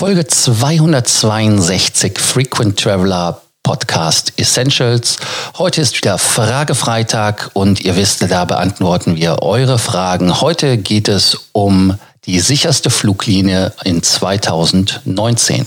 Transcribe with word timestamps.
Folge 0.00 0.26
262 0.26 2.18
Frequent 2.18 2.80
Traveler 2.80 3.42
Podcast 3.62 4.32
Essentials. 4.38 5.18
Heute 5.58 5.82
ist 5.82 5.94
wieder 5.94 6.16
Fragefreitag 6.16 7.50
und 7.52 7.82
ihr 7.82 7.96
wisst, 7.96 8.22
da 8.30 8.46
beantworten 8.46 9.16
wir 9.16 9.42
eure 9.42 9.78
Fragen. 9.78 10.40
Heute 10.40 10.78
geht 10.78 11.06
es 11.06 11.50
um 11.52 11.98
die 12.26 12.38
sicherste 12.40 12.90
Fluglinie 12.90 13.72
in 13.84 14.02
2019. 14.02 15.64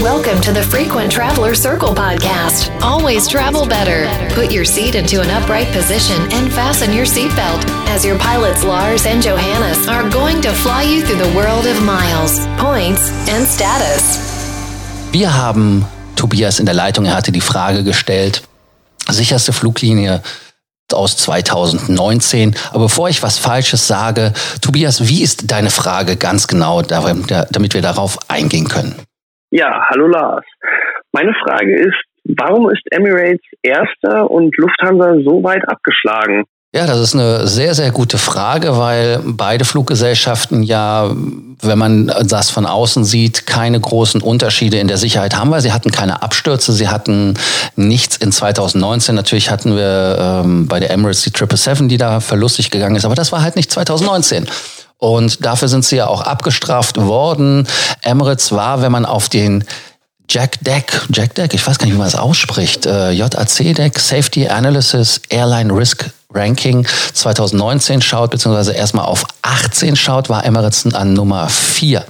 Welcome 0.00 0.40
to 0.40 0.52
the 0.52 0.62
Frequent 0.62 1.10
Traveler 1.10 1.54
Circle 1.54 1.94
podcast. 1.94 2.70
Always 2.80 3.26
travel 3.26 3.66
better. 3.66 4.06
Put 4.34 4.52
your 4.52 4.64
seat 4.64 4.94
into 4.94 5.20
an 5.20 5.28
upright 5.30 5.66
position 5.72 6.16
and 6.32 6.52
fasten 6.52 6.92
your 6.92 7.06
seatbelt 7.06 7.64
as 7.88 8.04
your 8.04 8.16
pilots 8.18 8.62
Lars 8.62 9.04
and 9.04 9.20
Johannes 9.20 9.88
are 9.88 10.08
going 10.10 10.40
to 10.42 10.52
fly 10.52 10.82
you 10.84 11.02
through 11.02 11.18
the 11.18 11.36
world 11.36 11.66
of 11.66 11.82
miles, 11.82 12.46
points 12.58 13.10
and 13.28 13.44
status. 13.44 14.18
Wir 15.10 15.34
haben 15.34 15.84
Tobias 16.14 16.60
in 16.60 16.66
der 16.66 16.74
Leitung, 16.74 17.06
er 17.06 17.16
hatte 17.16 17.32
die 17.32 17.40
Frage 17.40 17.82
gestellt, 17.82 18.42
sicherste 19.08 19.52
Fluglinie 19.52 20.22
aus 20.94 21.16
2019. 21.18 22.54
Aber 22.70 22.84
bevor 22.84 23.08
ich 23.08 23.22
was 23.22 23.38
Falsches 23.38 23.86
sage, 23.86 24.32
Tobias, 24.62 25.08
wie 25.08 25.22
ist 25.22 25.50
deine 25.50 25.70
Frage 25.70 26.16
ganz 26.16 26.46
genau, 26.46 26.82
damit 26.82 27.74
wir 27.74 27.82
darauf 27.82 28.18
eingehen 28.28 28.68
können? 28.68 28.94
Ja, 29.50 29.86
hallo 29.90 30.06
Lars. 30.06 30.44
Meine 31.12 31.32
Frage 31.42 31.74
ist, 31.74 31.96
warum 32.24 32.70
ist 32.70 32.82
Emirates 32.90 33.40
erster 33.62 34.30
und 34.30 34.56
Lufthansa 34.58 35.14
so 35.24 35.42
weit 35.42 35.66
abgeschlagen? 35.68 36.44
Ja, 36.74 36.86
das 36.86 37.00
ist 37.00 37.14
eine 37.14 37.48
sehr, 37.48 37.74
sehr 37.74 37.90
gute 37.92 38.18
Frage, 38.18 38.76
weil 38.76 39.22
beide 39.24 39.64
Fluggesellschaften 39.64 40.62
ja, 40.62 41.10
wenn 41.62 41.78
man 41.78 42.12
das 42.24 42.50
von 42.50 42.66
außen 42.66 43.06
sieht, 43.06 43.46
keine 43.46 43.80
großen 43.80 44.20
Unterschiede 44.20 44.78
in 44.78 44.86
der 44.86 44.98
Sicherheit 44.98 45.34
haben, 45.34 45.50
weil 45.50 45.62
sie 45.62 45.72
hatten 45.72 45.90
keine 45.90 46.20
Abstürze, 46.20 46.74
sie 46.74 46.88
hatten 46.88 47.34
nichts 47.74 48.16
in 48.16 48.32
2019. 48.32 49.14
Natürlich 49.14 49.50
hatten 49.50 49.76
wir 49.76 50.42
ähm, 50.44 50.68
bei 50.68 50.78
der 50.78 50.90
Emirates 50.90 51.22
die 51.22 51.30
777, 51.30 51.88
die 51.88 51.96
da 51.96 52.20
verlustig 52.20 52.70
gegangen 52.70 52.96
ist, 52.96 53.06
aber 53.06 53.14
das 53.14 53.32
war 53.32 53.40
halt 53.40 53.56
nicht 53.56 53.72
2019. 53.72 54.46
Und 54.98 55.46
dafür 55.46 55.68
sind 55.68 55.86
sie 55.86 55.96
ja 55.96 56.06
auch 56.06 56.20
abgestraft 56.20 56.98
worden. 56.98 57.66
Emirates 58.02 58.52
war, 58.52 58.82
wenn 58.82 58.92
man 58.92 59.06
auf 59.06 59.30
den 59.30 59.64
Jack 60.28 60.62
Deck, 60.62 61.00
Jack 61.10 61.34
Deck, 61.34 61.54
ich 61.54 61.66
weiß 61.66 61.78
gar 61.78 61.86
nicht, 61.86 61.94
wie 61.94 61.98
man 61.98 62.08
das 62.10 62.20
ausspricht, 62.20 62.84
äh, 62.84 63.12
JAC 63.12 63.74
Deck, 63.74 63.98
Safety 63.98 64.48
Analysis 64.48 65.22
Airline 65.30 65.72
Risk 65.72 66.10
Ranking 66.32 66.86
2019 67.14 68.02
schaut, 68.02 68.30
beziehungsweise 68.30 68.72
erstmal 68.72 69.06
auf 69.06 69.24
18 69.40 69.96
schaut, 69.96 70.28
war 70.28 70.44
Emirates 70.44 70.84
an 70.94 71.14
Nummer 71.14 71.48
4. 71.48 72.04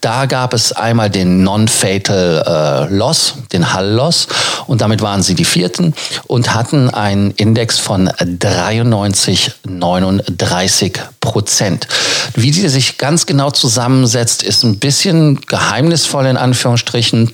Da 0.00 0.26
gab 0.26 0.54
es 0.54 0.72
einmal 0.72 1.10
den 1.10 1.42
Non-Fatal 1.42 2.88
äh, 2.90 2.94
Loss, 2.94 3.34
den 3.52 3.74
Hull-Loss, 3.74 4.28
und 4.68 4.80
damit 4.80 5.02
waren 5.02 5.22
sie 5.22 5.34
die 5.34 5.44
vierten 5.44 5.94
und 6.28 6.54
hatten 6.54 6.90
einen 6.90 7.32
Index 7.32 7.80
von 7.80 8.10
93, 8.18 9.52
39 9.64 11.00
Prozent. 11.20 11.88
Wie 12.34 12.52
die 12.52 12.68
sich 12.68 12.98
ganz 12.98 13.26
genau 13.26 13.50
zusammensetzt, 13.50 14.44
ist 14.44 14.62
ein 14.62 14.78
bisschen 14.78 15.40
geheimnisvoll 15.40 16.26
in 16.26 16.36
Anführungsstrichen, 16.36 17.32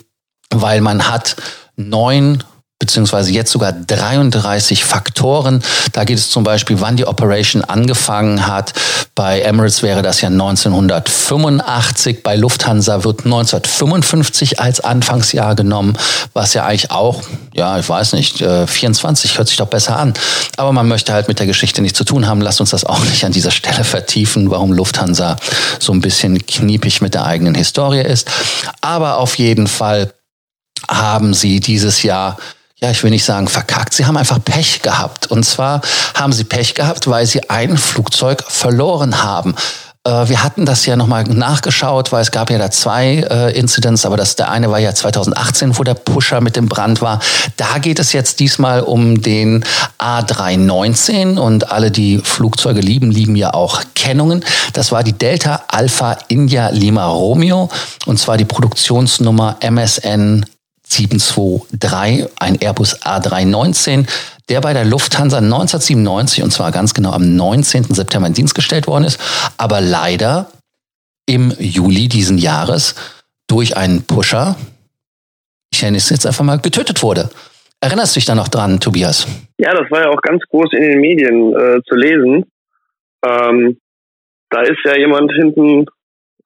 weil 0.50 0.80
man 0.80 1.08
hat 1.10 1.36
neun 1.76 2.42
beziehungsweise 2.82 3.30
jetzt 3.30 3.52
sogar 3.52 3.70
33 3.70 4.84
Faktoren. 4.84 5.62
Da 5.92 6.02
geht 6.02 6.18
es 6.18 6.30
zum 6.30 6.42
Beispiel, 6.42 6.80
wann 6.80 6.96
die 6.96 7.06
Operation 7.06 7.62
angefangen 7.62 8.48
hat. 8.48 8.72
Bei 9.14 9.40
Emirates 9.40 9.84
wäre 9.84 10.02
das 10.02 10.20
ja 10.20 10.28
1985. 10.28 12.24
Bei 12.24 12.34
Lufthansa 12.34 13.04
wird 13.04 13.24
1955 13.24 14.58
als 14.58 14.80
Anfangsjahr 14.80 15.54
genommen, 15.54 15.96
was 16.32 16.54
ja 16.54 16.66
eigentlich 16.66 16.90
auch, 16.90 17.22
ja, 17.54 17.78
ich 17.78 17.88
weiß 17.88 18.14
nicht, 18.14 18.38
24 18.38 19.30
äh, 19.30 19.38
hört 19.38 19.46
sich 19.46 19.58
doch 19.58 19.68
besser 19.68 19.96
an. 19.96 20.12
Aber 20.56 20.72
man 20.72 20.88
möchte 20.88 21.12
halt 21.12 21.28
mit 21.28 21.38
der 21.38 21.46
Geschichte 21.46 21.82
nichts 21.82 21.98
zu 21.98 22.04
tun 22.04 22.26
haben. 22.26 22.40
Lasst 22.40 22.60
uns 22.60 22.70
das 22.70 22.84
auch 22.84 23.04
nicht 23.04 23.24
an 23.24 23.30
dieser 23.30 23.52
Stelle 23.52 23.84
vertiefen, 23.84 24.50
warum 24.50 24.72
Lufthansa 24.72 25.36
so 25.78 25.92
ein 25.92 26.00
bisschen 26.00 26.44
kniepig 26.44 27.00
mit 27.00 27.14
der 27.14 27.26
eigenen 27.26 27.54
Historie 27.54 28.02
ist. 28.02 28.28
Aber 28.80 29.18
auf 29.18 29.38
jeden 29.38 29.68
Fall 29.68 30.12
haben 30.88 31.34
sie 31.34 31.60
dieses 31.60 32.02
Jahr 32.02 32.36
ja, 32.82 32.90
ich 32.90 33.02
will 33.04 33.10
nicht 33.10 33.24
sagen 33.24 33.46
verkackt, 33.46 33.94
sie 33.94 34.06
haben 34.06 34.16
einfach 34.16 34.42
Pech 34.42 34.82
gehabt. 34.82 35.30
Und 35.30 35.44
zwar 35.44 35.80
haben 36.14 36.32
sie 36.32 36.42
Pech 36.42 36.74
gehabt, 36.74 37.08
weil 37.08 37.26
sie 37.26 37.48
ein 37.48 37.78
Flugzeug 37.78 38.42
verloren 38.48 39.22
haben. 39.22 39.54
Äh, 40.04 40.28
wir 40.28 40.42
hatten 40.42 40.66
das 40.66 40.84
ja 40.84 40.96
nochmal 40.96 41.22
nachgeschaut, 41.22 42.10
weil 42.10 42.22
es 42.22 42.32
gab 42.32 42.50
ja 42.50 42.58
da 42.58 42.72
zwei 42.72 43.24
äh, 43.30 43.56
Incidents, 43.56 44.04
aber 44.04 44.16
das, 44.16 44.34
der 44.34 44.50
eine 44.50 44.68
war 44.68 44.80
ja 44.80 44.92
2018, 44.92 45.78
wo 45.78 45.84
der 45.84 45.94
Pusher 45.94 46.40
mit 46.40 46.56
dem 46.56 46.66
Brand 46.66 47.00
war. 47.00 47.20
Da 47.56 47.78
geht 47.78 48.00
es 48.00 48.12
jetzt 48.12 48.40
diesmal 48.40 48.80
um 48.80 49.22
den 49.22 49.64
A319 50.00 51.38
und 51.38 51.70
alle, 51.70 51.92
die 51.92 52.18
Flugzeuge 52.18 52.80
lieben, 52.80 53.12
lieben 53.12 53.36
ja 53.36 53.54
auch 53.54 53.80
Kennungen. 53.94 54.44
Das 54.72 54.90
war 54.90 55.04
die 55.04 55.12
Delta 55.12 55.62
Alpha 55.68 56.18
India 56.26 56.70
Lima 56.70 57.06
Romeo 57.06 57.68
und 58.06 58.18
zwar 58.18 58.36
die 58.36 58.44
Produktionsnummer 58.44 59.58
MSN 59.60 60.46
723, 60.92 62.28
ein 62.38 62.60
Airbus 62.60 63.02
A319, 63.02 64.06
der 64.48 64.60
bei 64.60 64.72
der 64.72 64.84
Lufthansa 64.84 65.38
1997 65.38 66.42
und 66.42 66.52
zwar 66.52 66.72
ganz 66.72 66.94
genau 66.94 67.12
am 67.12 67.36
19. 67.36 67.84
September 67.94 68.26
in 68.26 68.34
Dienst 68.34 68.54
gestellt 68.54 68.86
worden 68.86 69.04
ist, 69.04 69.20
aber 69.56 69.80
leider 69.80 70.48
im 71.26 71.52
Juli 71.58 72.08
diesen 72.08 72.38
Jahres 72.38 72.94
durch 73.48 73.76
einen 73.76 74.02
Pusher, 74.02 74.56
ich 75.72 75.82
nenne 75.82 75.96
es 75.96 76.10
jetzt 76.10 76.26
einfach 76.26 76.44
mal, 76.44 76.58
getötet 76.58 77.02
wurde. 77.02 77.30
Erinnerst 77.80 78.14
du 78.14 78.20
dich 78.20 78.26
da 78.26 78.34
noch 78.34 78.48
dran, 78.48 78.78
Tobias? 78.78 79.26
Ja, 79.58 79.72
das 79.74 79.90
war 79.90 80.02
ja 80.02 80.08
auch 80.10 80.20
ganz 80.22 80.42
groß 80.50 80.72
in 80.72 80.82
den 80.82 81.00
Medien 81.00 81.52
äh, 81.52 81.80
zu 81.88 81.96
lesen. 81.96 82.44
Ähm, 83.26 83.78
da 84.50 84.60
ist 84.62 84.78
ja 84.84 84.96
jemand 84.96 85.32
hinten 85.32 85.86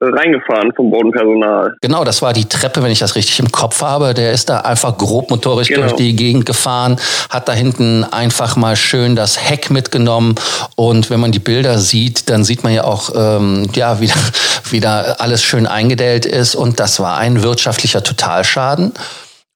reingefahren 0.00 0.72
vom 0.74 0.90
Bodenpersonal. 0.90 1.74
Genau, 1.80 2.04
das 2.04 2.20
war 2.20 2.32
die 2.32 2.44
Treppe, 2.44 2.82
wenn 2.82 2.90
ich 2.90 2.98
das 2.98 3.14
richtig 3.14 3.38
im 3.40 3.50
Kopf 3.50 3.80
habe. 3.80 4.12
Der 4.12 4.32
ist 4.32 4.48
da 4.48 4.60
einfach 4.60 4.98
grobmotorisch 4.98 5.68
genau. 5.68 5.82
durch 5.82 5.94
die 5.94 6.14
Gegend 6.14 6.44
gefahren, 6.44 6.96
hat 7.30 7.48
da 7.48 7.52
hinten 7.52 8.04
einfach 8.04 8.56
mal 8.56 8.76
schön 8.76 9.16
das 9.16 9.48
Heck 9.48 9.70
mitgenommen. 9.70 10.34
Und 10.76 11.08
wenn 11.08 11.20
man 11.20 11.32
die 11.32 11.38
Bilder 11.38 11.78
sieht, 11.78 12.28
dann 12.28 12.44
sieht 12.44 12.62
man 12.62 12.74
ja 12.74 12.84
auch, 12.84 13.10
ähm, 13.16 13.68
ja, 13.74 14.00
wie, 14.00 14.10
wie 14.70 14.80
da 14.80 15.16
alles 15.18 15.42
schön 15.42 15.66
eingedellt 15.66 16.26
ist. 16.26 16.54
Und 16.54 16.78
das 16.78 17.00
war 17.00 17.16
ein 17.16 17.42
wirtschaftlicher 17.42 18.02
Totalschaden. 18.02 18.92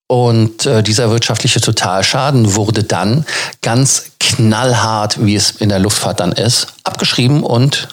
Und 0.07 0.67
äh, 0.67 0.83
dieser 0.83 1.11
wirtschaftliche 1.11 1.61
Totalschaden 1.61 2.57
wurde 2.57 2.83
dann 2.83 3.25
ganz 3.63 4.11
knallhart, 4.19 5.25
wie 5.25 5.37
es 5.37 5.53
in 5.53 5.69
der 5.69 5.79
Luftfahrt 5.79 6.19
dann 6.19 6.33
ist, 6.33 6.75
abgeschrieben 6.83 7.45
und 7.45 7.89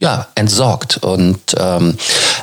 ja, 0.00 0.28
entsorgt. 0.34 0.98
Und 0.98 1.38
ähm, 1.58 1.96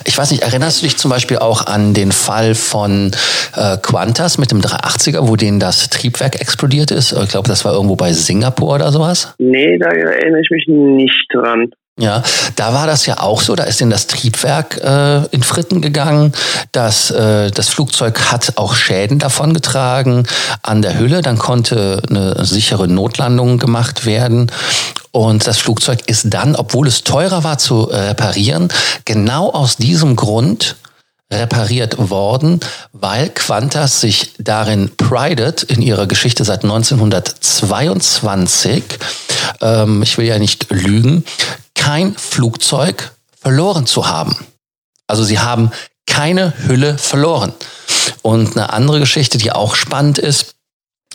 ich 0.04 0.18
weiß 0.18 0.32
nicht, 0.32 0.44
erinnerst 0.44 0.82
du 0.82 0.86
dich 0.86 0.98
zum 0.98 1.10
Beispiel 1.10 1.38
auch 1.38 1.68
an 1.68 1.94
den 1.94 2.12
Fall 2.12 2.54
von 2.54 3.12
äh, 3.56 3.78
Qantas 3.78 4.38
mit 4.38 4.52
dem 4.52 4.62
380er, 4.62 5.28
wo 5.28 5.36
denen 5.36 5.60
das 5.60 5.90
Triebwerk 5.90 6.40
explodiert 6.42 6.92
ist? 6.92 7.14
Ich 7.14 7.30
glaube, 7.30 7.48
das 7.48 7.64
war 7.64 7.74
irgendwo 7.74 7.96
bei 7.96 8.12
Singapur 8.14 8.76
oder 8.76 8.92
sowas. 8.92 9.34
Nee, 9.38 9.78
da 9.78 9.88
erinnere 9.88 10.42
ich 10.42 10.50
mich 10.52 10.68
nicht 10.68 11.28
dran. 11.34 11.70
Ja, 11.98 12.24
da 12.58 12.74
war 12.74 12.88
das 12.88 13.06
ja 13.06 13.22
auch 13.22 13.40
so. 13.40 13.56
Da 13.56 13.64
ist 13.64 13.80
in 13.80 13.90
das 13.90 14.08
Triebwerk 14.08 14.82
äh, 14.84 15.26
in 15.28 15.44
Fritten 15.44 15.80
gegangen. 15.80 16.34
Das, 16.74 17.10
äh, 17.10 17.52
das 17.52 17.70
Flugzeug 17.70 18.34
hat 18.34 18.54
auch 18.58 18.76
Schäden 18.76 19.18
davongetragen 19.18 20.28
an 20.62 20.82
der 20.82 21.00
Hülle. 21.00 21.22
Dann 21.22 21.38
konnte 21.38 22.02
eine 22.10 22.44
sichere 22.44 22.90
Notlandung 22.90 23.60
gemacht 23.60 24.06
werden. 24.06 24.52
Und 25.16 25.48
das 25.48 25.60
Flugzeug 25.60 26.02
ist 26.08 26.34
dann, 26.34 26.58
obwohl 26.58 26.90
es 26.90 27.06
teurer 27.06 27.46
war 27.46 27.58
zu 27.58 27.90
äh, 27.90 28.10
reparieren, 28.10 28.68
genau 29.06 29.50
aus 29.50 29.78
diesem 29.78 30.18
Grund 30.18 30.76
repariert 31.32 32.10
worden, 32.10 32.60
weil 32.92 33.30
Qantas 33.30 34.02
sich 34.02 34.34
darin 34.40 34.92
pridet 34.98 35.64
in 35.64 35.82
ihrer 35.82 36.08
Geschichte 36.08 36.44
seit 36.44 36.66
1922, 36.66 38.84
ähm, 39.62 40.04
ich 40.04 40.18
will 40.18 40.26
ja 40.26 40.38
nicht 40.38 40.70
lügen, 40.70 41.24
kein 41.76 42.14
Flugzeug 42.18 43.14
verloren 43.40 43.86
zu 43.86 44.10
haben. 44.10 44.36
Also 45.08 45.24
sie 45.24 45.40
haben 45.40 45.72
keine 46.06 46.54
Hülle 46.68 46.98
verloren. 46.98 47.54
Und 48.22 48.58
eine 48.58 48.74
andere 48.74 49.00
Geschichte, 49.00 49.38
die 49.38 49.54
auch 49.54 49.76
spannend 49.76 50.18
ist, 50.18 50.56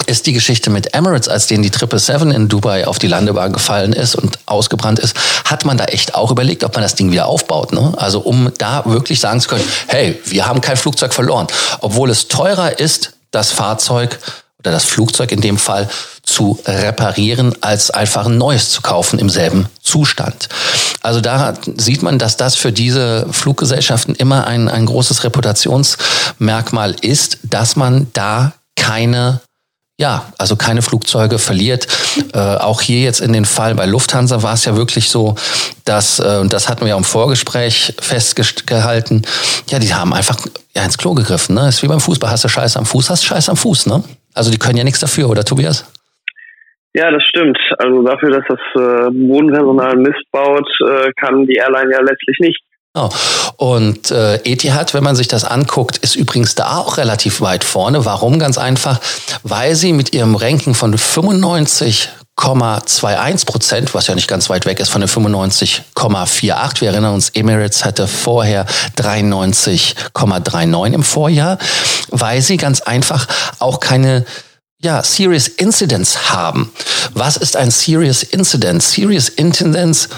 ist 0.06 0.26
die 0.26 0.32
Geschichte 0.32 0.70
mit 0.70 0.94
Emirates, 0.94 1.28
als 1.28 1.46
denen 1.46 1.62
die 1.62 1.68
777 1.68 2.34
in 2.34 2.48
Dubai 2.48 2.86
auf 2.86 2.98
die 2.98 3.06
Landebahn 3.06 3.52
gefallen 3.52 3.92
ist 3.92 4.14
und 4.14 4.38
ausgebrannt 4.46 4.98
ist, 4.98 5.16
hat 5.44 5.64
man 5.64 5.76
da 5.76 5.84
echt 5.86 6.14
auch 6.14 6.30
überlegt, 6.30 6.64
ob 6.64 6.74
man 6.74 6.82
das 6.82 6.94
Ding 6.94 7.10
wieder 7.10 7.26
aufbaut. 7.26 7.72
Ne? 7.72 7.92
Also 7.96 8.20
um 8.20 8.52
da 8.58 8.84
wirklich 8.86 9.20
sagen 9.20 9.40
zu 9.40 9.48
können, 9.48 9.64
hey, 9.86 10.20
wir 10.24 10.46
haben 10.46 10.60
kein 10.60 10.76
Flugzeug 10.76 11.14
verloren. 11.14 11.46
Obwohl 11.80 12.10
es 12.10 12.28
teurer 12.28 12.78
ist, 12.78 13.12
das 13.30 13.52
Fahrzeug 13.52 14.18
oder 14.60 14.72
das 14.72 14.84
Flugzeug 14.84 15.32
in 15.32 15.40
dem 15.40 15.58
Fall 15.58 15.88
zu 16.22 16.58
reparieren, 16.66 17.54
als 17.62 17.90
einfach 17.90 18.26
ein 18.26 18.38
neues 18.38 18.70
zu 18.70 18.82
kaufen 18.82 19.18
im 19.18 19.30
selben 19.30 19.66
Zustand. 19.82 20.48
Also 21.00 21.20
da 21.20 21.54
sieht 21.76 22.02
man, 22.02 22.18
dass 22.18 22.36
das 22.36 22.56
für 22.56 22.72
diese 22.72 23.26
Fluggesellschaften 23.30 24.14
immer 24.14 24.46
ein, 24.46 24.68
ein 24.68 24.86
großes 24.86 25.24
Reputationsmerkmal 25.24 26.94
ist, 27.00 27.38
dass 27.42 27.74
man 27.74 28.08
da 28.12 28.52
keine 28.76 29.40
ja, 30.00 30.32
also 30.38 30.56
keine 30.56 30.80
Flugzeuge 30.80 31.38
verliert. 31.38 31.86
Äh, 32.32 32.38
auch 32.38 32.80
hier 32.80 33.02
jetzt 33.02 33.20
in 33.20 33.34
den 33.34 33.44
Fall 33.44 33.74
bei 33.74 33.84
Lufthansa 33.84 34.42
war 34.42 34.54
es 34.54 34.64
ja 34.64 34.74
wirklich 34.74 35.10
so, 35.10 35.34
dass, 35.84 36.18
äh, 36.18 36.38
und 36.40 36.54
das 36.54 36.70
hatten 36.70 36.80
wir 36.80 36.88
ja 36.88 36.96
im 36.96 37.04
Vorgespräch 37.04 37.94
festgehalten, 38.00 39.22
ja, 39.68 39.78
die 39.78 39.92
haben 39.92 40.14
einfach 40.14 40.38
ja, 40.74 40.84
ins 40.84 40.96
Klo 40.96 41.12
gegriffen. 41.12 41.54
Ne? 41.54 41.68
Ist 41.68 41.82
wie 41.82 41.86
beim 41.86 42.00
Fußball, 42.00 42.30
hast 42.30 42.44
du 42.44 42.48
Scheiß 42.48 42.78
am 42.78 42.86
Fuß, 42.86 43.10
hast 43.10 43.24
du 43.24 43.26
Scheiß 43.26 43.50
am 43.50 43.56
Fuß. 43.56 43.86
Ne? 43.88 44.02
Also 44.34 44.50
die 44.50 44.58
können 44.58 44.78
ja 44.78 44.84
nichts 44.84 45.00
dafür, 45.00 45.28
oder 45.28 45.44
Tobias? 45.44 45.84
Ja, 46.94 47.10
das 47.10 47.22
stimmt. 47.24 47.58
Also 47.78 48.02
dafür, 48.02 48.30
dass 48.30 48.44
das 48.48 48.58
äh, 48.76 49.10
Bodenpersonal 49.12 49.96
Mist 49.96 50.24
baut, 50.32 50.66
äh, 50.88 51.10
kann 51.20 51.44
die 51.44 51.56
Airline 51.56 51.92
ja 51.92 52.00
letztlich 52.00 52.38
nicht. 52.40 52.60
Oh. 52.94 53.08
Und 53.56 54.10
äh, 54.10 54.36
Etihad, 54.38 54.94
wenn 54.94 55.04
man 55.04 55.14
sich 55.14 55.28
das 55.28 55.44
anguckt, 55.44 55.98
ist 55.98 56.16
übrigens 56.16 56.56
da 56.56 56.78
auch 56.78 56.96
relativ 56.96 57.40
weit 57.40 57.62
vorne. 57.62 58.04
Warum? 58.04 58.40
Ganz 58.40 58.58
einfach, 58.58 58.98
weil 59.44 59.76
sie 59.76 59.92
mit 59.92 60.12
ihrem 60.12 60.34
Ranking 60.34 60.74
von 60.74 60.96
95,21 60.96 63.46
Prozent, 63.46 63.94
was 63.94 64.08
ja 64.08 64.16
nicht 64.16 64.26
ganz 64.26 64.50
weit 64.50 64.66
weg 64.66 64.80
ist 64.80 64.88
von 64.88 65.02
den 65.02 65.08
95,48. 65.08 66.80
Wir 66.80 66.90
erinnern 66.90 67.14
uns, 67.14 67.30
Emirates 67.30 67.84
hatte 67.84 68.08
vorher 68.08 68.66
93,39 68.96 70.92
im 70.92 71.04
Vorjahr, 71.04 71.58
weil 72.08 72.42
sie 72.42 72.56
ganz 72.56 72.80
einfach 72.80 73.28
auch 73.60 73.78
keine 73.78 74.24
ja, 74.82 75.04
Serious 75.04 75.46
Incidents 75.46 76.32
haben. 76.32 76.72
Was 77.14 77.36
ist 77.36 77.56
ein 77.56 77.70
Serious 77.70 78.24
Incident? 78.24 78.82
Serious 78.82 79.28
Incidents 79.28 80.08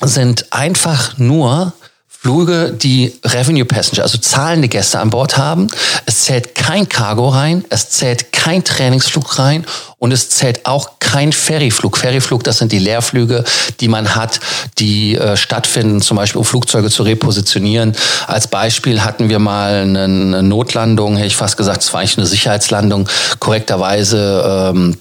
sind 0.00 0.50
einfach 0.50 1.18
nur 1.18 1.74
Flüge, 2.22 2.72
die 2.72 3.18
Revenue 3.24 3.64
Passenger, 3.64 4.02
also 4.02 4.18
zahlende 4.18 4.68
Gäste 4.68 4.98
an 4.98 5.08
Bord 5.08 5.38
haben. 5.38 5.68
Es 6.04 6.24
zählt 6.24 6.54
kein 6.54 6.86
Cargo 6.86 7.30
rein, 7.30 7.64
es 7.70 7.88
zählt 7.88 8.30
kein 8.30 8.62
Trainingsflug 8.62 9.38
rein 9.38 9.64
und 9.96 10.12
es 10.12 10.28
zählt 10.28 10.66
auch 10.66 10.98
kein 10.98 11.32
Ferryflug. 11.32 11.96
Ferryflug, 11.96 12.44
das 12.44 12.58
sind 12.58 12.72
die 12.72 12.78
Leerflüge, 12.78 13.42
die 13.80 13.88
man 13.88 14.16
hat, 14.16 14.38
die 14.78 15.16
äh, 15.16 15.34
stattfinden, 15.38 16.02
zum 16.02 16.18
Beispiel 16.18 16.40
um 16.40 16.44
Flugzeuge 16.44 16.90
zu 16.90 17.04
repositionieren. 17.04 17.96
Als 18.26 18.48
Beispiel 18.48 19.02
hatten 19.02 19.30
wir 19.30 19.38
mal 19.38 19.76
eine, 19.76 20.04
eine 20.04 20.42
Notlandung, 20.42 21.16
hätte 21.16 21.28
ich 21.28 21.36
fast 21.36 21.56
gesagt, 21.56 21.80
es 21.80 21.94
war 21.94 22.00
eigentlich 22.00 22.18
eine 22.18 22.26
Sicherheitslandung, 22.26 23.08
korrekterweise 23.38 24.72
ähm, 24.74 24.98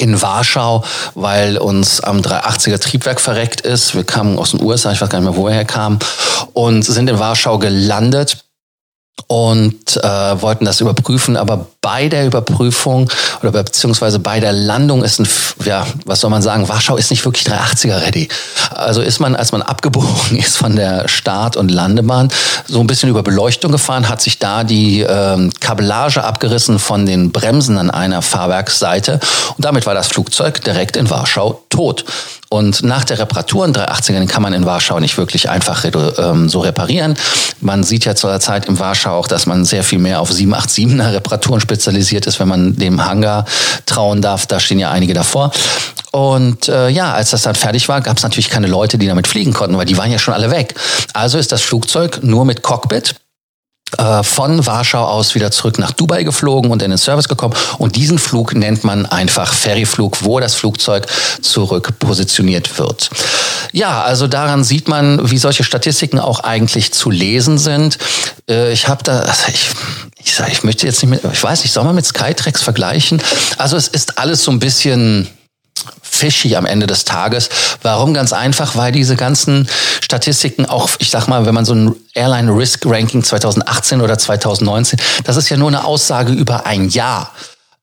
in 0.00 0.20
Warschau, 0.20 0.82
weil 1.14 1.58
uns 1.58 2.00
am 2.00 2.20
380er 2.20 2.80
Triebwerk 2.80 3.20
verreckt 3.20 3.60
ist. 3.60 3.94
Wir 3.94 4.04
kamen 4.04 4.38
aus 4.38 4.52
den 4.52 4.62
USA, 4.62 4.92
ich 4.92 5.00
weiß 5.00 5.08
gar 5.08 5.20
nicht 5.20 5.28
mehr, 5.28 5.36
wo 5.36 5.46
wir 5.46 5.52
herkamen, 5.52 5.98
und 6.52 6.82
sind 6.82 7.08
in 7.08 7.18
Warschau 7.18 7.58
gelandet 7.58 8.44
und 9.26 9.96
äh, 9.96 10.42
wollten 10.42 10.64
das 10.64 10.80
überprüfen, 10.80 11.36
aber 11.36 11.66
bei 11.80 12.08
der 12.08 12.26
Überprüfung 12.26 13.08
oder 13.42 13.52
beziehungsweise 13.52 14.18
bei 14.18 14.40
der 14.40 14.52
Landung 14.52 15.02
ist 15.02 15.20
ein, 15.20 15.28
ja, 15.64 15.86
was 16.04 16.20
soll 16.20 16.30
man 16.30 16.42
sagen, 16.42 16.68
Warschau 16.68 16.96
ist 16.96 17.10
nicht 17.10 17.24
wirklich 17.24 17.46
380er 17.46 18.02
ready. 18.02 18.28
Also 18.70 19.00
ist 19.00 19.20
man, 19.20 19.34
als 19.34 19.52
man 19.52 19.62
abgebogen 19.62 20.36
ist 20.36 20.56
von 20.56 20.76
der 20.76 21.08
Start- 21.08 21.56
und 21.56 21.70
Landebahn, 21.70 22.28
so 22.66 22.80
ein 22.80 22.86
bisschen 22.86 23.08
über 23.08 23.22
Beleuchtung 23.22 23.72
gefahren, 23.72 24.08
hat 24.08 24.20
sich 24.20 24.38
da 24.38 24.64
die 24.64 25.00
ähm, 25.00 25.50
Kabellage 25.60 26.22
abgerissen 26.22 26.78
von 26.78 27.06
den 27.06 27.32
Bremsen 27.32 27.78
an 27.78 27.90
einer 27.90 28.22
Fahrwerksseite. 28.22 29.20
Und 29.56 29.64
damit 29.64 29.86
war 29.86 29.94
das 29.94 30.08
Flugzeug 30.08 30.62
direkt 30.64 30.96
in 30.96 31.08
Warschau 31.08 31.62
tot. 31.80 32.04
Und 32.50 32.82
nach 32.82 33.04
der 33.04 33.18
Reparatur 33.18 33.64
in 33.64 33.72
380er 33.72 34.26
kann 34.26 34.42
man 34.42 34.52
in 34.52 34.66
Warschau 34.66 34.98
nicht 35.00 35.16
wirklich 35.16 35.48
einfach 35.48 35.84
ähm, 36.18 36.48
so 36.48 36.60
reparieren. 36.60 37.14
Man 37.60 37.84
sieht 37.84 38.04
ja 38.04 38.14
zur 38.14 38.38
Zeit 38.40 38.66
in 38.66 38.78
Warschau 38.78 39.12
auch, 39.12 39.28
dass 39.28 39.46
man 39.46 39.64
sehr 39.64 39.82
viel 39.82 39.98
mehr 39.98 40.20
auf 40.20 40.30
787er 40.30 41.14
Reparaturen 41.14 41.60
spezialisiert 41.60 42.26
ist, 42.26 42.38
wenn 42.38 42.48
man 42.48 42.76
dem 42.76 43.06
Hangar 43.06 43.46
trauen 43.86 44.20
darf. 44.20 44.46
Da 44.46 44.60
stehen 44.60 44.78
ja 44.78 44.90
einige 44.90 45.14
davor. 45.14 45.52
Und 46.10 46.68
äh, 46.68 46.88
ja, 46.88 47.14
als 47.14 47.30
das 47.30 47.42
dann 47.42 47.54
fertig 47.54 47.88
war, 47.88 48.02
gab 48.02 48.18
es 48.18 48.24
natürlich 48.24 48.50
keine 48.50 48.66
Leute, 48.66 48.98
die 48.98 49.06
damit 49.06 49.26
fliegen 49.26 49.54
konnten, 49.54 49.78
weil 49.78 49.86
die 49.86 49.96
waren 49.96 50.10
ja 50.10 50.18
schon 50.18 50.34
alle 50.34 50.50
weg. 50.50 50.74
Also 51.14 51.38
ist 51.38 51.52
das 51.52 51.62
Flugzeug 51.62 52.18
nur 52.22 52.44
mit 52.44 52.62
Cockpit 52.62 53.14
von 54.22 54.66
Warschau 54.66 55.04
aus 55.04 55.34
wieder 55.34 55.50
zurück 55.50 55.78
nach 55.78 55.92
Dubai 55.92 56.22
geflogen 56.22 56.70
und 56.70 56.82
in 56.82 56.90
den 56.90 56.98
Service 56.98 57.28
gekommen. 57.28 57.54
Und 57.78 57.96
diesen 57.96 58.18
Flug 58.18 58.54
nennt 58.54 58.84
man 58.84 59.06
einfach 59.06 59.52
Ferryflug, 59.52 60.24
wo 60.24 60.40
das 60.40 60.54
Flugzeug 60.54 61.06
zurück 61.42 61.98
positioniert 61.98 62.78
wird. 62.78 63.10
Ja, 63.72 64.02
also 64.02 64.26
daran 64.26 64.64
sieht 64.64 64.88
man, 64.88 65.30
wie 65.30 65.38
solche 65.38 65.64
Statistiken 65.64 66.18
auch 66.18 66.40
eigentlich 66.40 66.92
zu 66.92 67.10
lesen 67.10 67.58
sind. 67.58 67.98
Äh, 68.48 68.72
ich 68.72 68.88
habe 68.88 69.02
da, 69.04 69.32
ich, 69.48 69.70
ich, 70.24 70.34
sag, 70.34 70.50
ich 70.50 70.64
möchte 70.64 70.86
jetzt 70.86 71.02
nicht 71.02 71.10
mit, 71.10 71.32
ich 71.32 71.42
weiß 71.42 71.62
nicht, 71.62 71.72
soll 71.72 71.84
man 71.84 71.94
mit 71.94 72.06
Skytrax 72.06 72.62
vergleichen? 72.62 73.22
Also 73.58 73.76
es 73.76 73.88
ist 73.88 74.18
alles 74.18 74.42
so 74.42 74.50
ein 74.50 74.58
bisschen 74.58 75.28
fishy 76.02 76.56
am 76.56 76.66
Ende 76.66 76.86
des 76.86 77.04
Tages. 77.04 77.48
Warum? 77.82 78.14
Ganz 78.14 78.32
einfach, 78.32 78.76
weil 78.76 78.92
diese 78.92 79.16
ganzen 79.16 79.68
Statistiken 80.00 80.66
auch, 80.66 80.90
ich 80.98 81.10
sag 81.10 81.28
mal, 81.28 81.46
wenn 81.46 81.54
man 81.54 81.64
so 81.64 81.74
ein 81.74 81.96
Airline 82.14 82.50
Risk 82.54 82.84
Ranking 82.86 83.22
2018 83.22 84.00
oder 84.00 84.18
2019, 84.18 85.00
das 85.24 85.36
ist 85.36 85.48
ja 85.48 85.56
nur 85.56 85.68
eine 85.68 85.84
Aussage 85.84 86.32
über 86.32 86.66
ein 86.66 86.88
Jahr. 86.88 87.30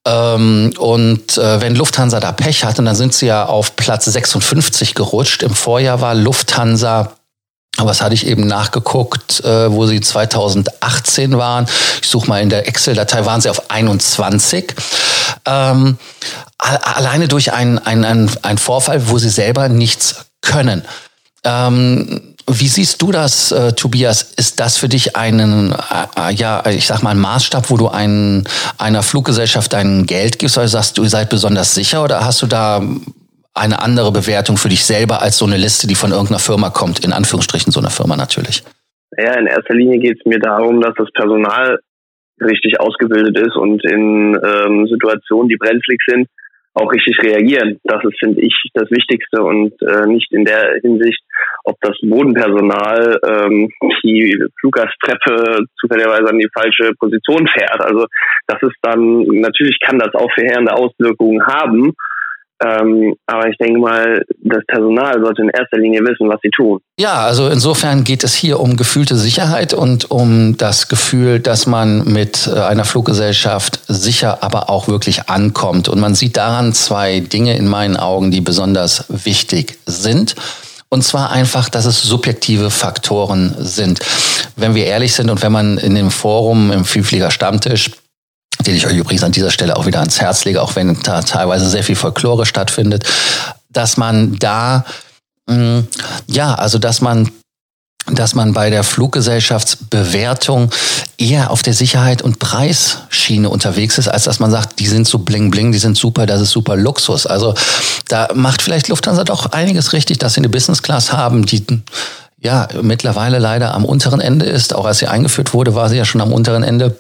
Ähm, 0.06 0.74
und 0.78 1.38
äh, 1.38 1.62
wenn 1.62 1.76
Lufthansa 1.76 2.20
da 2.20 2.32
Pech 2.32 2.64
hatte, 2.64 2.84
dann 2.84 2.96
sind 2.96 3.14
sie 3.14 3.28
ja 3.28 3.46
auf 3.46 3.76
Platz 3.76 4.06
56 4.06 4.96
gerutscht. 4.96 5.44
Im 5.44 5.54
Vorjahr 5.54 6.02
war 6.02 6.16
Lufthansa 6.16 7.14
was 7.86 8.02
hatte 8.02 8.16
ich 8.16 8.26
eben 8.26 8.48
nachgeguckt, 8.48 9.44
äh, 9.44 9.72
wo 9.72 9.86
sie 9.86 10.02
2018 10.02 11.38
waren. 11.38 11.68
Ich 12.02 12.10
suche 12.10 12.28
mal 12.28 12.42
in 12.42 12.50
der 12.50 12.68
Excel-Datei, 12.68 13.26
waren 13.26 13.42
sie 13.42 13.50
auf 13.50 13.70
21. 13.70 14.74
Ähm, 15.48 15.98
alleine 16.58 17.28
durch 17.28 17.54
einen, 17.54 17.80
einen, 17.80 18.30
einen 18.42 18.58
Vorfall, 18.58 19.10
wo 19.10 19.18
sie 19.18 19.30
selber 19.30 19.70
nichts 19.70 20.30
können. 20.42 20.84
Ähm, 21.44 22.36
wie 22.50 22.68
siehst 22.68 23.02
du 23.02 23.12
das, 23.12 23.52
äh, 23.52 23.74
Tobias? 23.74 24.34
Ist 24.38 24.60
das 24.60 24.78
für 24.78 24.88
dich 24.88 25.16
einen, 25.16 25.74
äh, 25.74 26.34
ja, 26.34 26.66
ich 26.68 26.88
sag 26.88 27.04
mal, 27.04 27.12
ein 27.12 27.20
Maßstab, 27.20 27.70
wo 27.70 27.78
du 27.78 27.90
einen, 27.90 28.48
einer 28.78 29.04
Fluggesellschaft 29.04 29.74
dein 29.74 30.06
Geld 30.06 30.40
gibst, 30.40 30.58
oder 30.58 30.68
sagst 30.68 30.98
du, 30.98 31.06
seid 31.06 31.30
besonders 31.30 31.76
sicher 31.76 32.04
oder 32.04 32.26
hast 32.26 32.42
du 32.42 32.48
da 32.48 32.82
eine 33.54 33.82
andere 33.82 34.12
Bewertung 34.12 34.58
für 34.58 34.70
dich 34.70 34.86
selber 34.86 35.22
als 35.22 35.38
so 35.38 35.46
eine 35.46 35.58
Liste, 35.58 35.88
die 35.88 35.96
von 35.96 36.12
irgendeiner 36.12 36.40
Firma 36.40 36.70
kommt, 36.70 37.04
in 37.04 37.12
Anführungsstrichen 37.12 37.72
so 37.72 37.80
einer 37.80 37.90
Firma 37.90 38.16
natürlich? 38.16 38.64
Ja, 39.18 39.34
in 39.34 39.48
erster 39.48 39.74
Linie 39.74 40.00
geht 40.00 40.18
es 40.20 40.26
mir 40.26 40.40
darum, 40.40 40.80
dass 40.80 40.94
das 40.98 41.08
Personal 41.14 41.80
richtig 42.42 42.80
ausgebildet 42.80 43.38
ist 43.40 43.56
und 43.56 43.84
in 43.86 44.38
ähm, 44.44 44.88
Situationen, 44.88 45.50
die 45.50 45.58
brenzlig 45.58 46.00
sind, 46.08 46.28
auch 46.78 46.92
richtig 46.92 47.18
reagieren. 47.24 47.80
Das 47.84 48.04
ist, 48.04 48.20
finde 48.20 48.42
ich, 48.42 48.54
das 48.74 48.90
Wichtigste 48.92 49.42
und 49.42 49.74
äh, 49.82 50.06
nicht 50.08 50.32
in 50.32 50.46
der 50.46 50.80
Hinsicht, 50.82 51.22
ob 51.64 51.76
das 51.82 51.98
Bodenpersonal 52.02 53.20
ähm, 53.28 53.70
die 54.04 54.38
Fluggastreppe 54.60 55.66
zufälligerweise 55.80 56.30
an 56.30 56.40
die 56.40 56.50
falsche 56.54 56.94
Position 57.00 57.48
fährt. 57.48 57.82
Also 57.82 58.06
das 58.48 58.62
ist 58.62 58.78
dann, 58.84 59.24
natürlich 59.24 59.80
kann 59.80 60.00
das 60.00 60.14
auch 60.14 60.32
verheerende 60.34 60.74
Auswirkungen 60.74 61.46
haben, 61.46 61.94
ähm, 62.64 63.16
aber 63.28 63.48
ich 63.50 63.58
denke 63.58 63.80
mal, 63.80 64.24
das 64.44 64.64
Personal 64.68 65.22
sollte 65.22 65.44
in 65.44 65.50
erster 65.50 65.78
Linie 65.78 66.02
wissen, 66.02 66.28
was 66.28 66.40
sie 66.42 66.50
tun. 66.50 66.80
Ja, 67.00 67.22
also 67.22 67.50
insofern 67.50 68.04
geht 68.04 68.24
es 68.24 68.34
hier 68.34 68.60
um 68.60 68.78
gefühlte 68.78 69.16
Sicherheit 69.16 69.76
und 69.76 70.10
um 70.10 70.58
das 70.58 70.88
Gefühl, 70.88 71.40
dass 71.40 71.68
man 71.68 72.12
mit 72.12 72.48
äh, 72.48 72.60
einer 72.60 72.86
Fluggesellschaft 72.86 73.82
sicher, 73.88 74.40
aber 74.42 74.72
auch 74.72 74.88
wirklich 74.88 75.30
ankommt. 75.30 75.88
Und 75.88 76.00
man 76.00 76.16
sieht 76.16 76.36
daran 76.38 76.74
zwei 76.74 77.20
Dinge 77.20 77.56
in 77.56 77.68
meinen 77.68 77.96
Augen, 77.96 78.32
die 78.32 78.42
besonders 78.42 79.06
wichtig 79.10 79.78
sind. 79.86 80.36
Und 80.90 81.04
zwar 81.04 81.32
einfach, 81.32 81.70
dass 81.70 81.86
es 81.86 82.02
subjektive 82.02 82.72
Faktoren 82.72 83.54
sind. 83.60 84.00
Wenn 84.56 84.74
wir 84.74 84.86
ehrlich 84.86 85.14
sind 85.14 85.30
und 85.30 85.44
wenn 85.44 85.52
man 85.52 85.78
in 85.78 85.94
dem 85.94 86.10
Forum 86.10 86.72
im 86.72 86.86
Vielflieger 86.86 87.30
Stammtisch 87.30 87.92
den 88.66 88.76
ich 88.76 88.88
euch 88.88 88.96
übrigens 88.96 89.24
an 89.24 89.32
dieser 89.32 89.52
Stelle 89.52 89.76
auch 89.78 89.86
wieder 89.86 90.00
ans 90.00 90.20
Herz 90.20 90.46
lege, 90.46 90.62
auch 90.62 90.76
wenn 90.76 91.02
da 91.04 91.22
teilweise 91.22 91.70
sehr 91.70 91.84
viel 91.84 91.96
Folklore 91.96 92.46
stattfindet, 92.46 93.06
dass 93.70 93.98
man 93.98 94.38
da, 94.40 94.86
mh, 95.48 95.56
mm, 95.56 95.88
ja, 96.28 96.56
also 96.56 96.80
dass 96.80 97.02
man 97.02 97.32
dass 98.10 98.36
man 98.36 98.54
bei 98.54 98.70
der 98.70 98.84
Fluggesellschaftsbewertung 98.84 100.72
eher 101.18 101.52
auf 101.52 101.62
der 101.62 101.74
Sicherheit 101.74 102.22
und 102.22 102.40
Preisschiene 102.40 103.50
unterwegs 103.50 103.98
ist, 103.98 104.08
als 104.08 104.24
dass 104.24 104.40
man 104.40 104.52
sagt, 104.52 104.80
die 104.80 104.88
sind 104.88 105.08
so 105.08 105.20
bling 105.20 105.52
bling, 105.52 105.72
die 105.72 105.78
sind 105.78 105.98
super, 105.98 106.26
das 106.26 106.42
ist 106.42 106.52
super 106.52 106.76
Luxus. 106.76 107.26
Also 107.26 107.54
da 108.08 108.30
macht 108.34 108.62
vielleicht 108.62 108.88
Lufthansa 108.88 109.24
doch 109.24 109.48
einiges 109.48 109.94
richtig, 109.94 110.20
dass 110.20 110.36
sie 110.36 110.40
eine 110.40 110.50
Business 110.50 110.82
Class 110.82 111.12
haben, 111.12 111.46
die 111.46 111.66
ja 112.40 112.68
mittlerweile 112.82 113.40
leider 113.40 113.74
am 113.74 113.84
unteren 113.84 114.22
Ende 114.22 114.46
ist. 114.46 114.74
Auch 114.74 114.86
als 114.86 115.00
sie 115.00 115.08
eingeführt 115.08 115.54
wurde, 115.54 115.76
war 115.76 115.90
sie 115.90 115.98
ja 115.98 116.06
schon 116.06 116.22
am 116.22 116.32
unteren 116.32 116.64
Ende 116.64 116.98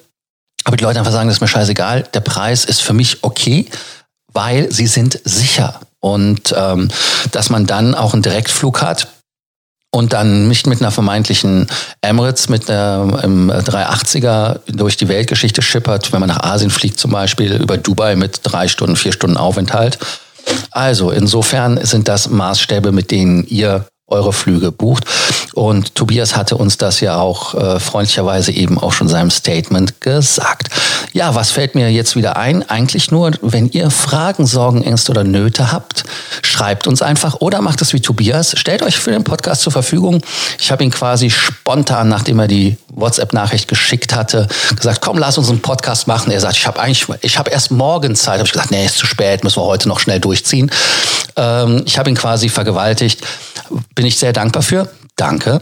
Aber 0.67 0.75
die 0.75 0.83
Leute 0.83 0.99
einfach 0.99 1.13
sagen, 1.13 1.29
das 1.29 1.37
ist 1.37 1.41
mir 1.41 1.47
scheißegal, 1.47 2.03
der 2.13 2.19
Preis 2.19 2.65
ist 2.65 2.81
für 2.81 2.91
mich 2.91 3.23
okay, 3.23 3.67
weil 4.33 4.69
sie 4.69 4.85
sind 4.85 5.17
sicher. 5.23 5.79
Und 6.01 6.53
ähm, 6.57 6.89
dass 7.31 7.49
man 7.49 7.65
dann 7.65 7.95
auch 7.95 8.11
einen 8.11 8.21
Direktflug 8.21 8.81
hat, 8.81 9.07
und 9.89 10.11
dann 10.11 10.49
nicht 10.49 10.67
mit 10.67 10.81
einer 10.81 10.91
vermeintlichen 10.91 11.65
Emirates 12.01 12.49
mit 12.49 12.69
einem 12.69 13.49
380er 13.49 14.59
durch 14.67 14.97
die 14.97 15.07
Weltgeschichte 15.07 15.61
schippert, 15.61 16.11
wenn 16.11 16.19
man 16.19 16.27
nach 16.27 16.43
Asien 16.43 16.69
fliegt 16.69 16.99
zum 16.99 17.11
Beispiel, 17.11 17.53
über 17.53 17.77
Dubai 17.77 18.17
mit 18.17 18.41
drei 18.43 18.67
Stunden, 18.67 18.97
vier 18.97 19.13
Stunden 19.13 19.37
Aufenthalt. 19.37 19.97
Also 20.71 21.09
insofern 21.09 21.83
sind 21.83 22.09
das 22.09 22.29
Maßstäbe, 22.29 22.91
mit 22.91 23.11
denen 23.11 23.47
ihr 23.47 23.87
eure 24.07 24.31
Flüge 24.31 24.71
bucht. 24.71 25.05
Und 25.53 25.95
Tobias 25.95 26.35
hatte 26.35 26.55
uns 26.55 26.77
das 26.77 27.01
ja 27.01 27.17
auch 27.17 27.53
äh, 27.55 27.79
freundlicherweise 27.79 28.51
eben 28.51 28.77
auch 28.77 28.93
schon 28.93 29.07
seinem 29.07 29.31
Statement 29.31 30.01
gesagt. 30.01 30.69
Ja, 31.13 31.35
was 31.35 31.51
fällt 31.51 31.75
mir 31.75 31.91
jetzt 31.91 32.15
wieder 32.15 32.37
ein? 32.37 32.67
Eigentlich 32.69 33.11
nur, 33.11 33.31
wenn 33.41 33.69
ihr 33.69 33.89
Fragen, 33.89 34.45
Sorgen, 34.45 34.83
Ängste 34.83 35.11
oder 35.11 35.23
Nöte 35.23 35.71
habt, 35.71 36.03
schreibt 36.41 36.87
uns 36.87 37.01
einfach 37.01 37.35
oder 37.41 37.61
macht 37.61 37.81
es 37.81 37.93
wie 37.93 37.99
Tobias. 37.99 38.53
Stellt 38.57 38.81
euch 38.81 38.97
für 38.97 39.11
den 39.11 39.23
Podcast 39.23 39.63
zur 39.63 39.73
Verfügung. 39.73 40.21
Ich 40.59 40.71
habe 40.71 40.83
ihn 40.83 40.91
quasi 40.91 41.29
spontan, 41.29 42.07
nachdem 42.07 42.39
er 42.39 42.47
die 42.47 42.77
WhatsApp-Nachricht 42.89 43.67
geschickt 43.67 44.15
hatte, 44.15 44.47
gesagt, 44.75 45.01
komm, 45.01 45.17
lass 45.17 45.37
uns 45.37 45.49
einen 45.49 45.61
Podcast 45.61 46.07
machen. 46.07 46.31
Er 46.31 46.39
sagt, 46.39 46.55
ich 46.55 46.67
habe 46.67 46.79
eigentlich, 46.79 47.05
ich 47.21 47.37
habe 47.37 47.49
erst 47.49 47.71
morgen 47.71 48.15
Zeit. 48.15 48.35
Habe 48.35 48.45
ich 48.45 48.53
gesagt, 48.53 48.71
nee, 48.71 48.85
ist 48.85 48.97
zu 48.97 49.05
spät, 49.05 49.43
müssen 49.43 49.61
wir 49.61 49.65
heute 49.65 49.89
noch 49.89 49.99
schnell 49.99 50.19
durchziehen. 50.19 50.71
Ähm, 51.35 51.83
ich 51.85 51.97
habe 51.97 52.09
ihn 52.09 52.15
quasi 52.15 52.49
vergewaltigt. 52.49 53.21
Bin 53.95 54.05
ich 54.05 54.17
sehr 54.17 54.33
dankbar 54.33 54.63
für. 54.63 54.89
Danke. 55.17 55.61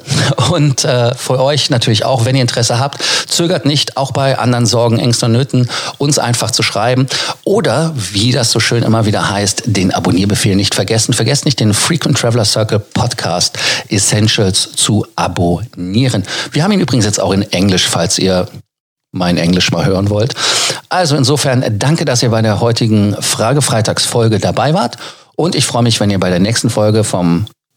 Und 0.51 0.83
äh, 0.83 1.15
für 1.15 1.39
euch 1.39 1.69
natürlich 1.69 2.03
auch, 2.03 2.25
wenn 2.25 2.35
ihr 2.35 2.41
Interesse 2.41 2.77
habt, 2.77 3.01
zögert 3.25 3.65
nicht, 3.65 3.95
auch 3.95 4.11
bei 4.11 4.37
anderen 4.37 4.65
Sorgen, 4.65 4.99
Ängsten 4.99 5.27
und 5.27 5.37
Nöten, 5.37 5.69
uns 5.97 6.19
einfach 6.19 6.51
zu 6.51 6.61
schreiben. 6.61 7.07
Oder, 7.45 7.93
wie 7.95 8.33
das 8.33 8.51
so 8.51 8.59
schön 8.59 8.83
immer 8.83 9.05
wieder 9.05 9.29
heißt, 9.29 9.63
den 9.67 9.93
Abonnierbefehl 9.93 10.57
nicht 10.57 10.75
vergessen. 10.75 11.13
Vergesst 11.13 11.45
nicht, 11.45 11.61
den 11.61 11.73
Frequent 11.73 12.17
Traveler 12.17 12.43
Circle 12.43 12.79
Podcast 12.79 13.57
Essentials 13.87 14.73
zu 14.75 15.07
abonnieren. 15.15 16.25
Wir 16.51 16.63
haben 16.63 16.73
ihn 16.73 16.81
übrigens 16.81 17.05
jetzt 17.05 17.21
auch 17.21 17.31
in 17.31 17.43
Englisch, 17.53 17.87
falls 17.87 18.19
ihr 18.19 18.49
mein 19.13 19.37
Englisch 19.37 19.71
mal 19.71 19.85
hören 19.85 20.09
wollt. 20.09 20.35
Also 20.89 21.15
insofern 21.15 21.63
danke, 21.79 22.03
dass 22.03 22.21
ihr 22.21 22.29
bei 22.29 22.41
der 22.41 22.59
heutigen 22.59 23.15
Frage-Freitags-Folge 23.17 24.39
dabei 24.39 24.73
wart. 24.73 24.97
Und 25.37 25.55
ich 25.55 25.65
freue 25.65 25.83
mich, 25.83 26.01
wenn 26.01 26.09
ihr 26.09 26.19
bei 26.19 26.29
der 26.29 26.39
nächsten 26.39 26.69
Folge 26.69 27.05
vom 27.05 27.45